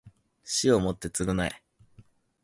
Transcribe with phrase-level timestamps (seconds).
[0.43, 1.61] 死をもって償え